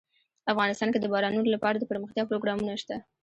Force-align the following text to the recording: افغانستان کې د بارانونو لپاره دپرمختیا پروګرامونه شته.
افغانستان 0.51 0.89
کې 0.91 0.99
د 1.01 1.05
بارانونو 1.13 1.53
لپاره 1.55 1.77
دپرمختیا 1.79 2.23
پروګرامونه 2.29 2.71
شته. 2.81 2.95